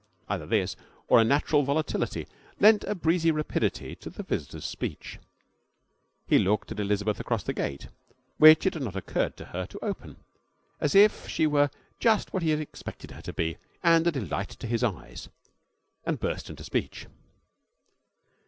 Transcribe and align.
Either 0.27 0.47
this 0.47 0.75
or 1.09 1.19
a 1.19 1.23
natural 1.23 1.61
volatility 1.61 2.25
lent 2.59 2.83
a 2.85 2.95
breezy 2.95 3.29
rapidity 3.29 3.93
to 3.95 4.09
the 4.09 4.23
visitor's 4.23 4.65
speech. 4.65 5.19
He 6.25 6.39
looked 6.39 6.71
at 6.71 6.79
Elizabeth 6.79 7.19
across 7.19 7.43
the 7.43 7.53
gate, 7.53 7.87
which 8.39 8.65
it 8.65 8.73
had 8.73 8.81
not 8.81 8.95
occurred 8.95 9.37
to 9.37 9.45
her 9.45 9.67
to 9.67 9.85
open, 9.85 10.17
as 10.79 10.95
if 10.95 11.29
she 11.29 11.45
were 11.45 11.69
just 11.99 12.33
what 12.33 12.41
he 12.41 12.49
had 12.49 12.59
expected 12.59 13.11
her 13.11 13.21
to 13.21 13.31
be 13.31 13.57
and 13.83 14.07
a 14.07 14.11
delight 14.11 14.49
to 14.49 14.65
his 14.65 14.83
eyes, 14.83 15.29
and 16.03 16.19
burst 16.19 16.49
into 16.49 16.63
speech. 16.63 17.05